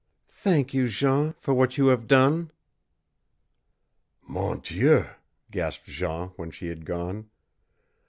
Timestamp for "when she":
6.37-6.69